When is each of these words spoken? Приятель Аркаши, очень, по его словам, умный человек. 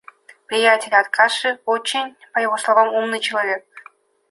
Приятель 0.47 0.95
Аркаши, 0.95 1.59
очень, 1.65 2.15
по 2.33 2.39
его 2.39 2.57
словам, 2.57 2.91
умный 2.91 3.19
человек. 3.19 3.63